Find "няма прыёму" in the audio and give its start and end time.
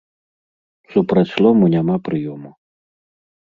1.75-2.49